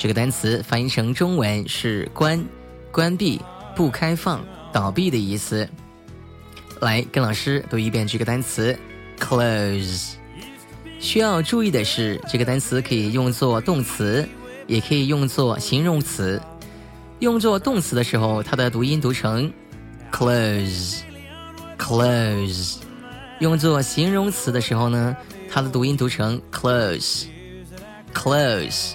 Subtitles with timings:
[0.00, 2.42] 这个单词翻译成中文是“关”、
[2.90, 3.38] “关闭”、
[3.76, 4.42] “不开放”、
[4.72, 5.68] “倒闭”的意思。
[6.80, 8.74] 来，跟老师读一遍这个单词
[9.18, 10.14] “close”。
[10.98, 14.26] 需要注意的是，这个单词可以用作动词，
[14.66, 16.40] 也可以用作形容词。
[17.18, 19.52] 用作动词的时候，它的读音读成
[20.10, 22.78] “close”，“close”；
[23.40, 25.14] 用作形容词的时候呢，
[25.50, 28.94] 它的读音读成 “close”，“close”。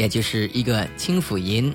[0.00, 1.74] 也就是一个清辅音，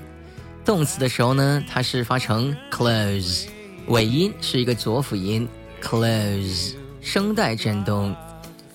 [0.64, 3.46] 动词的时候呢，它是发成 close，
[3.86, 5.46] 尾音是一个浊辅音
[5.80, 8.12] close，声带震动。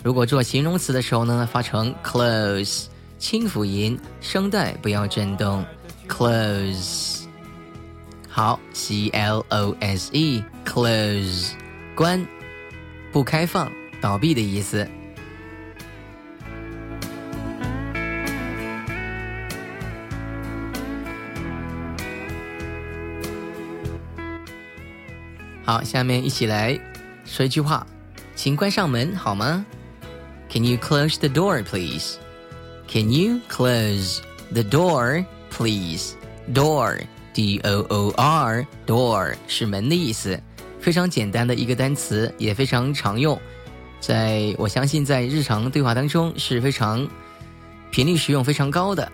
[0.01, 2.85] 如果做形容词的时候呢，发成 close，
[3.19, 5.65] 清辅音，声带不要震动
[6.07, 7.23] close。
[8.29, 11.49] 好，c l o s e close，
[11.93, 12.25] 关，
[13.11, 14.87] 不开放，倒闭的意思。
[25.63, 26.79] 好，下面一起来
[27.23, 27.85] 说一句话，
[28.35, 29.65] 请关上门好吗
[30.49, 32.15] ？Can you close the door, please?
[32.87, 34.19] Can you close
[34.51, 36.13] the door, please?
[36.51, 37.01] Door,
[37.33, 40.41] D-O-O-R, door 是门的意思，
[40.79, 43.39] 非常简单的一个单词，也非常常用，
[43.99, 47.07] 在我相信在日常对话当中是非常
[47.91, 49.09] 频率使用非常高的。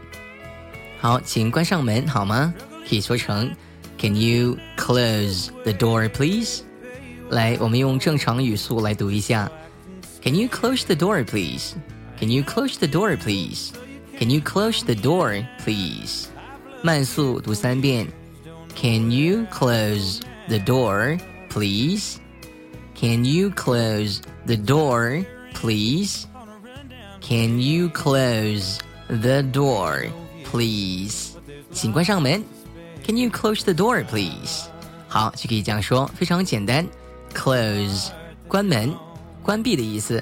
[0.99, 2.53] 好，请关上门好吗？
[2.89, 3.53] 可以说成。
[3.98, 6.62] Can you close the door, please?
[7.30, 9.50] 来，我们用正常语速来读一下。
[10.22, 11.74] Can you close the door, please?
[12.18, 13.70] Can you close the door, please?
[14.18, 16.26] Can you close the door, please?
[16.82, 18.06] 慢速读三遍。
[18.74, 22.18] Can you close the door, please?
[22.94, 26.26] Can you close the door, please?
[27.20, 28.78] Can you close
[29.08, 30.10] the door,
[30.44, 31.30] please?
[31.72, 32.42] 请关上门。
[33.07, 34.65] Can you close the door, please？
[35.07, 36.85] 好，就可以这样说，非常简单。
[37.33, 38.09] Close，
[38.49, 38.93] 关门、
[39.41, 40.21] 关闭的意思。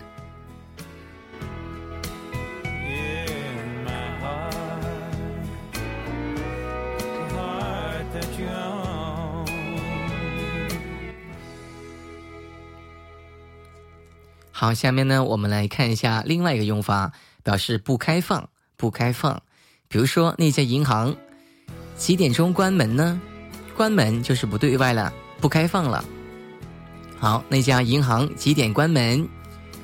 [14.52, 18.48] 好，下面呢，我们来看一下另外一个用法，表示不开放、
[18.78, 19.42] 不开放。
[19.88, 21.16] 比如说那家银行。
[21.97, 23.21] 几点钟关门呢？
[23.77, 26.05] 关门就是不对外了，不开放了。
[27.19, 29.29] 好，那家银行几点关门？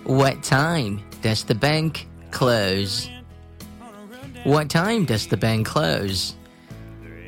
[0.04, 1.94] What time does the bank
[2.32, 6.31] close？What time does the bank close？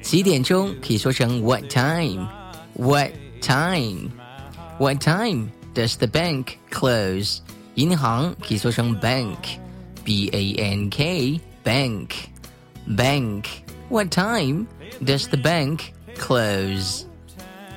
[0.03, 3.11] 几点钟可以说成 What time？What
[3.43, 7.41] time？What time does the bank close？
[7.75, 13.45] 银行可以说成 bank，b a n k，bank，bank。
[13.89, 14.67] What time
[15.03, 15.81] does the bank
[16.17, 17.05] close?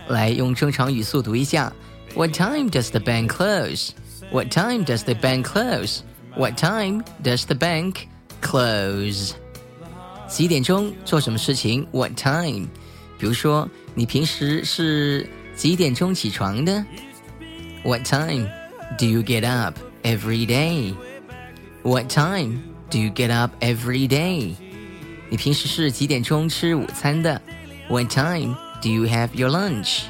[0.08, 1.72] 来用正常语速读一下。
[2.16, 3.92] What time does the bank close?
[4.32, 6.02] What time does the bank close?
[6.36, 8.08] What time does the bank
[8.42, 9.34] close?
[10.28, 11.86] 几点钟做什么事情？
[11.92, 12.68] What time？
[13.18, 16.86] 比如说，你平时是几点钟起床的？
[17.84, 18.48] What time
[18.98, 20.94] do you get up every day?
[21.84, 22.60] What time
[22.90, 24.56] do you get up every day?
[25.29, 27.41] 你平时是几点钟吃午餐的
[27.89, 30.03] ？What time do you have your lunch?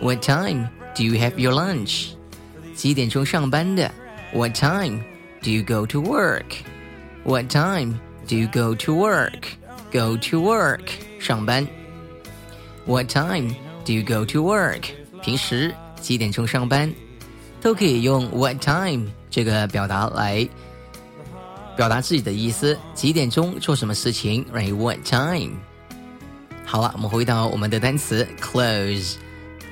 [0.00, 2.08] What time do you have your lunch?
[2.74, 3.90] 几点钟上班的
[4.32, 5.02] ？What time
[5.42, 6.44] do you go to work?
[7.22, 9.42] What time do you go to work?
[9.92, 10.88] Go to work
[11.20, 11.66] 上班。
[12.86, 13.54] What time
[13.84, 14.84] do you go to work?
[15.22, 16.92] 平时几点钟上班？
[17.60, 20.48] 都可以用 What time 这个表达来。
[21.80, 25.52] 表达自己的意思，几点钟做什么事情？Right，what time？
[26.66, 29.14] 好了，我们回到我们的单词 close。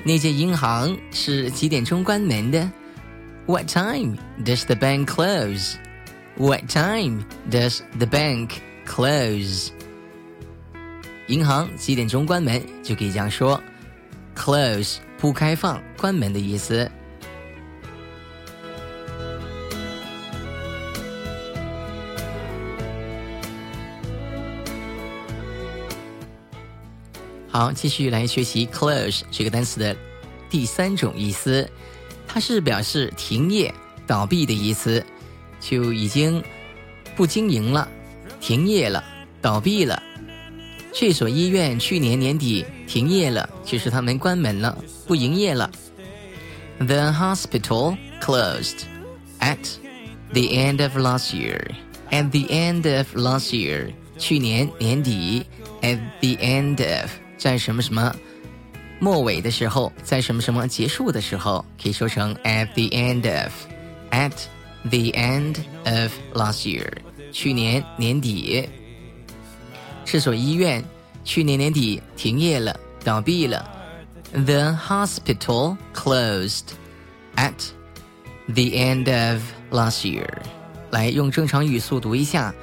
[0.05, 2.67] 那间银行是几点钟关门的
[3.45, 8.53] ？What time does the bank close？What time does the bank
[8.87, 9.69] close？
[11.27, 12.63] 银行几点钟关门？
[12.83, 13.63] 就可以这样说
[14.35, 16.91] ，close 不开放、关门的意思。
[27.59, 29.97] 好，继续来学习 close 这个单词的
[30.49, 31.69] 第三种意思，
[32.29, 33.75] 它是表示停业、
[34.07, 35.05] 倒闭的意思，
[35.59, 36.41] 就已经
[37.17, 37.89] 不经营了，
[38.41, 39.03] 停业了，
[39.43, 40.01] 倒闭了。
[40.93, 44.79] 这所医院去年年底停业了，就是他们关门了，
[45.09, 45.69] 不营业了。
[46.79, 48.83] The hospital closed
[49.41, 49.59] at
[50.33, 51.73] the end of last year.
[52.13, 55.45] At the end of last year，去年年底。
[55.81, 58.16] At the end of，在什么什么
[59.00, 64.34] 末尾的时候，在什么什么结束的时候，可以说成 at the end of。At
[64.84, 65.56] the end
[65.86, 66.88] of last year，
[67.31, 68.70] 去年年底。
[70.06, 70.86] 这所医院
[71.24, 73.68] 去年年底停业了，倒闭了。
[74.34, 76.75] The hospital closed
[77.36, 77.54] at
[78.46, 79.42] the end of
[79.72, 80.30] last year。
[80.92, 82.54] 来，用正常语速读一下。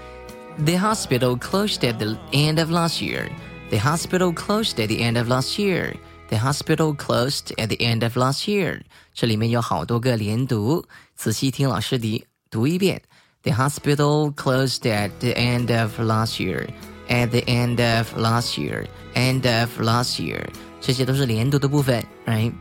[0.59, 3.29] The hospital closed at the end of last year.
[3.75, 5.97] The hospital closed at the end of last year.
[6.29, 8.83] The hospital closed at the end of last year.
[9.13, 10.85] 这里面有好多个连读，
[11.17, 13.03] 仔细听老师的读一遍。
[13.43, 16.69] The hospital closed at the end of last year
[17.09, 20.47] at the end of last year, end of last year，
[20.81, 22.53] 这些都是连读的部分，right？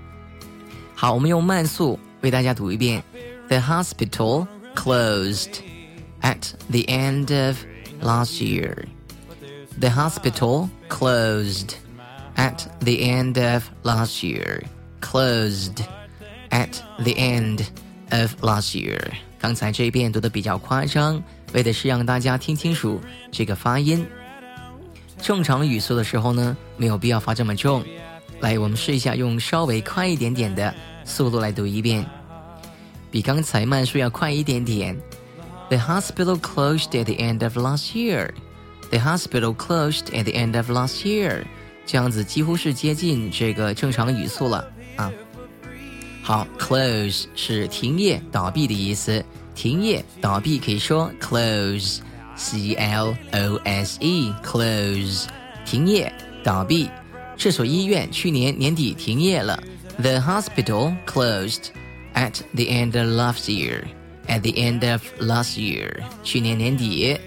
[0.95, 3.03] 好，我们用慢速为大家读一遍。
[3.49, 5.59] The hospital closed
[6.21, 7.57] at the end of
[8.01, 8.85] last year.
[9.79, 11.75] The hospital closed
[12.35, 14.63] at the end of last year.
[15.01, 15.83] Closed
[16.49, 17.65] at the end
[18.11, 18.99] of last year.
[19.39, 21.23] 刚才这一遍读的比较夸张，
[21.53, 22.99] 为的是让大家听清楚
[23.31, 24.05] 这个发音。
[25.21, 27.83] 正常语速的时候呢，没有必要发这么重。
[28.41, 30.73] 来，我们试一下用稍微快一点点的
[31.05, 32.05] 速度来读一遍，
[33.09, 34.97] 比刚才慢速要快一点点。
[35.69, 38.31] The hospital closed at the end of last year.
[38.89, 41.43] The hospital closed at the end of last year.
[41.85, 45.11] 这样子几乎是接近这个正常语速了啊。
[46.23, 49.23] 好，close 是停业、倒闭的意思。
[49.55, 55.25] 停业、倒闭可以说 close。C L O S E close
[55.65, 56.09] 停业
[56.41, 56.89] 倒闭，
[57.35, 59.61] 这所医院去年年底停业了。
[59.97, 61.71] The hospital closed
[62.13, 63.83] at the end of last year.
[64.27, 67.17] At the end of last year，去年年底。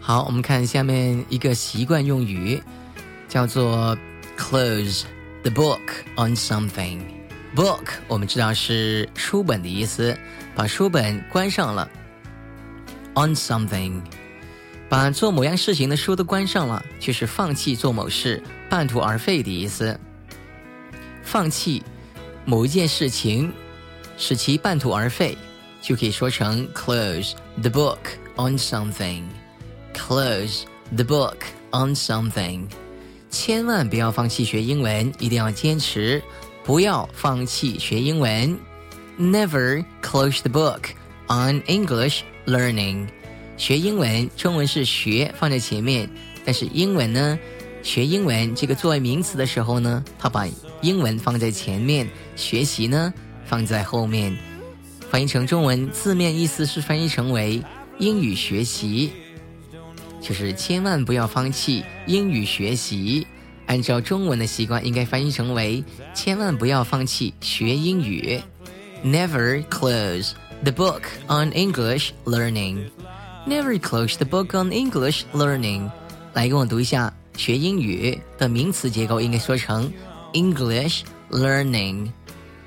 [0.00, 2.62] 好，我们看下面一个习惯用语，
[3.28, 3.96] 叫做
[4.38, 5.02] close
[5.42, 5.80] the book
[6.16, 7.00] on something。
[7.56, 10.16] book 我们知道是书本的意思，
[10.54, 11.88] 把书本关上了。
[13.14, 14.00] on something，
[14.88, 19.98] 把做某样事情的书都关上了，就是放弃做某事，半途而废的意思。
[21.22, 21.82] 放弃
[22.44, 23.52] 某一件事情，
[24.18, 25.36] 使其半途而废，
[25.86, 27.98] 就可以说成 close the book
[28.34, 29.22] on something。
[29.94, 31.36] Close the book
[31.70, 32.64] on something，
[33.30, 36.20] 千万不要放弃学英文，一定要坚持，
[36.64, 38.58] 不要放弃学英文。
[39.16, 40.88] Never close the book
[41.28, 43.06] on English learning。
[43.56, 46.10] 学英文，中文是学放在前面，
[46.44, 47.38] 但是英文呢，
[47.84, 50.48] 学英文这个作为名词的时候呢，它把
[50.82, 53.14] 英文放在前面，学习呢
[53.44, 54.36] 放在后面。
[55.16, 57.62] 翻译成中文，字面意思是翻译成为
[57.98, 59.10] 英语学习。
[60.20, 63.26] 就是千万不要放弃英语学习。
[63.64, 65.82] 按照中文的习惯，应该翻译成为
[66.12, 68.38] “千万不要放弃学英语”。
[69.02, 70.32] Never close
[70.62, 72.90] the book on English learning.
[73.46, 75.90] Never close the book on English learning.
[76.34, 79.90] 来跟我读一下学英语的名词结构，应该说成
[80.34, 82.10] English learning,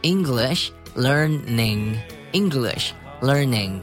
[0.02, 1.94] English learning,
[2.33, 3.81] English learning。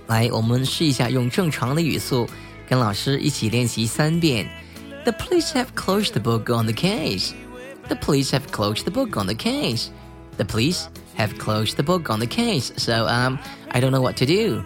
[0.07, 2.27] 来，我们试一下用正常的语速
[2.67, 4.49] 跟老师一起练习三遍。
[5.03, 7.31] The police have closed the book on the case.
[7.87, 9.87] The police have closed the book on the case.
[10.37, 12.71] The police have closed the book on the case.
[12.77, 14.61] So um, I don't know what to do.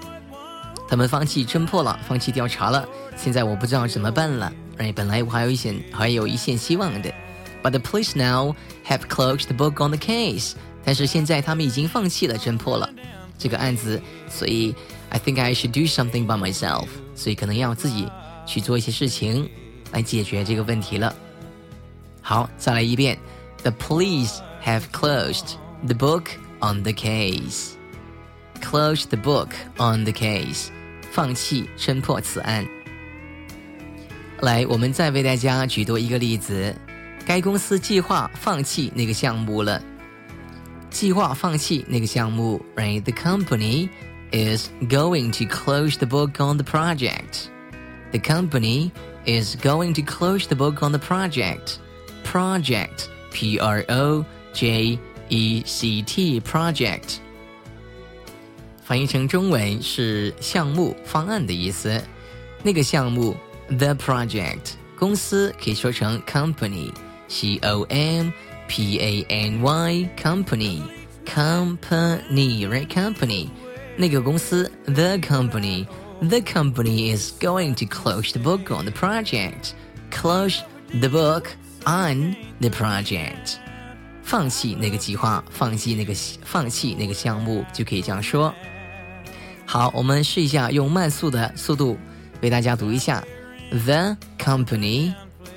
[0.89, 2.87] 他们放弃侦破了，放弃调查了。
[3.15, 4.51] 现在我不知道怎么办了。
[4.77, 7.13] 哎，本来我还有一线，还有一线希望的。
[7.61, 8.55] But the police now
[8.85, 10.53] have closed the book on the case.
[10.83, 12.89] 但是现在他们已经放弃了侦破了
[13.37, 14.75] 这个案子，所以
[15.09, 16.87] I think I should do something by myself.
[17.15, 18.07] 所以可能要自己
[18.45, 19.49] 去做一些事情
[19.91, 21.15] 来解决这个问题了。
[22.21, 23.17] 好，再来一遍。
[23.63, 25.55] The police have closed
[25.85, 26.25] the book
[26.59, 27.75] on the case.
[28.61, 30.67] Closed the book on the case.
[31.11, 32.65] 放弃侦破此案。
[34.41, 36.75] 来，我们再为大家举多一个例子。
[37.27, 39.81] 该公司计划放弃那个项目了。
[40.89, 43.01] 计划放弃那个项目，right?
[43.01, 43.89] The company
[44.31, 47.47] is going to close the book on the project.
[48.11, 48.91] The company
[49.25, 51.77] is going to close the book on the project.
[52.23, 57.17] Project, P R O J E C T, project.
[58.83, 61.99] 翻译成中文是项目、方案的意思。
[62.61, 63.35] 那个项目，
[63.67, 66.21] the project，公司可以说成
[67.27, 68.31] company，c o m
[68.67, 73.49] p a n y company，company，right company，
[73.97, 80.61] 那个公司，the company，the company is going to close the book on the project，close
[80.99, 81.47] the book
[81.85, 83.57] on the project，
[84.23, 88.53] 放弃那个计划，放弃那个放弃那个项目，就可以这样说。
[89.65, 91.97] 好，我们试一下用慢速的速度
[92.41, 93.23] 为大家读一下。
[93.71, 95.13] The company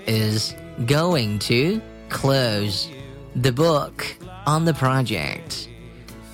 [0.06, 0.52] is
[0.86, 2.88] going to close
[3.34, 4.04] the book
[4.46, 5.68] on the project.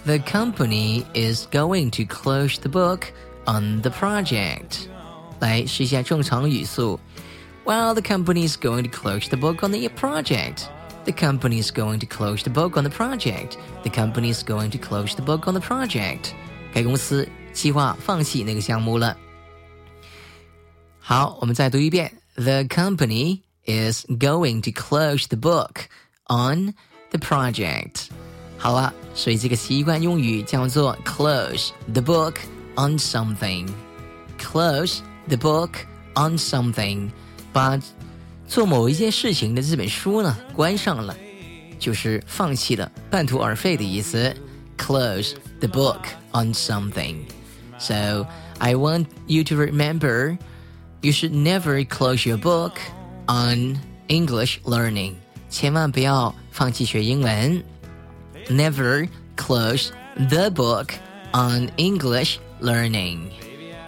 [0.04, 3.12] The company is going to close the book
[3.46, 4.88] on the project.
[5.40, 6.98] 来试一下正常语速。
[7.64, 10.64] Well, the company is going to close the book on the project.
[11.04, 13.56] The company is going to close the book on the project.
[13.82, 16.32] The company is going to close the book on the project.
[16.72, 19.16] 该公司计划放弃那个项目了。
[21.00, 25.88] 好，我们再读一遍：The company is going to close the book
[26.28, 26.74] on
[27.10, 28.08] the project。
[28.58, 32.36] 好了，所以这个习惯用语叫做 close the book
[32.76, 35.70] on something。close the book
[36.14, 37.10] on something，
[37.52, 37.80] 把
[38.46, 41.16] 做某一件事情的这本书呢关上了，
[41.78, 44.34] 就是放弃了，半途而废的意思。
[44.78, 46.00] Close the book
[46.32, 48.26] on something。so
[48.58, 50.38] I want you to remember
[51.02, 52.78] you should never close your book
[53.27, 55.13] on English learning.
[55.49, 57.63] 千万不要放弃学英文。
[58.49, 60.89] Never close the book
[61.33, 63.19] on English learning.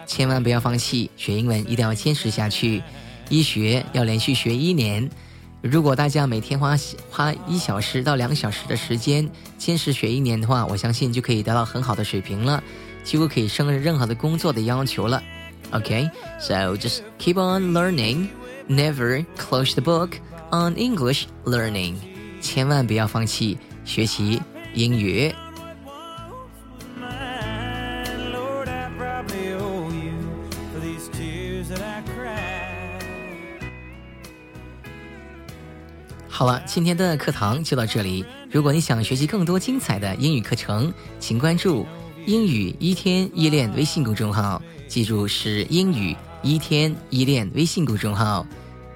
[0.05, 2.81] 千万不要放弃学英文，一定要坚持下去。
[3.29, 5.09] 一学要连续学一年。
[5.61, 6.77] 如果大家每天花
[7.09, 12.63] 花一小时到两小时的时间坚持学一年的话，我相信就可以达到很好的水平了。
[13.03, 15.21] 几乎可以胜任任何的工作的要求了。
[15.71, 18.27] OK，so just keep on learning,
[18.69, 20.11] never close the book
[20.51, 21.95] on English learning.
[22.39, 24.39] 千万不要放弃学习
[24.73, 25.33] 英语。
[36.29, 38.23] 好了，今天的课堂就到这里。
[38.49, 41.85] 如果你想学习更多精彩的英语课程，请关注。
[42.25, 48.46] 英语一天一练微信公众号，记住是英语一天一练微信公众号，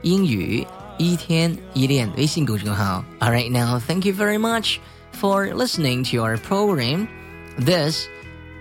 [0.02, 0.66] 英语
[0.98, 3.04] 一天一练微信公众号。
[3.20, 4.78] All right, now thank you very much
[5.12, 7.06] for listening to our program.
[7.58, 8.06] This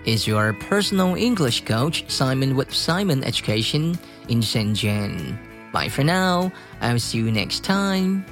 [0.04, 3.96] is your personal English coach Simon with Simon Education
[4.28, 5.36] in Shenzhen.
[5.72, 6.50] Bye for now.
[6.80, 8.24] I'll see you next time.